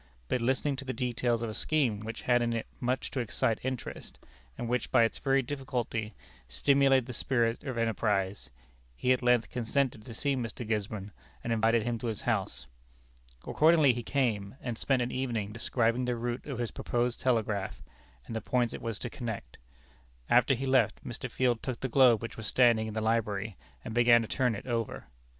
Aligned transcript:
But 0.29 0.41
listening 0.41 0.75
to 0.77 0.83
the 0.85 0.93
details 0.93 1.43
of 1.43 1.49
a 1.51 1.53
scheme 1.53 1.99
which 1.99 2.23
had 2.23 2.41
in 2.41 2.53
it 2.53 2.65
much 2.79 3.11
to 3.11 3.19
excite 3.19 3.59
interest, 3.63 4.17
and 4.57 4.67
which 4.67 4.89
by 4.91 5.03
its 5.03 5.19
very 5.19 5.43
difficulty 5.43 6.15
stimulated 6.49 7.05
the 7.05 7.13
spirit 7.13 7.63
of 7.63 7.77
enterprise, 7.77 8.49
he 8.95 9.13
at 9.13 9.21
length 9.21 9.51
consented 9.51 10.03
to 10.03 10.13
see 10.15 10.35
Mr. 10.35 10.67
Gisborne, 10.67 11.11
and 11.43 11.53
invited 11.53 11.83
him 11.83 11.99
to 11.99 12.07
his 12.07 12.21
house. 12.21 12.65
Accordingly 13.45 13.93
he 13.93 14.01
came, 14.01 14.55
and 14.59 14.75
spent 14.75 15.03
an 15.03 15.11
evening 15.11 15.51
describing 15.51 16.05
the 16.05 16.15
route 16.15 16.47
of 16.47 16.57
his 16.57 16.71
proposed 16.71 17.21
telegraph, 17.21 17.83
and 18.25 18.35
the 18.35 18.41
points 18.41 18.73
it 18.73 18.81
was 18.81 18.97
to 18.97 19.09
connect. 19.11 19.59
After 20.31 20.55
he 20.55 20.65
left, 20.65 21.05
Mr. 21.05 21.29
Field 21.29 21.61
took 21.61 21.79
the 21.79 21.87
globe 21.87 22.23
which 22.23 22.37
was 22.37 22.47
standing 22.47 22.87
in 22.87 22.95
the 22.95 23.01
library, 23.01 23.55
and 23.85 23.93
began 23.93 24.23
to 24.23 24.27
turn 24.27 24.55
it 24.55 24.65
over. 24.65 25.05